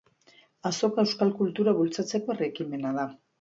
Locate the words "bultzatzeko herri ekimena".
1.81-2.95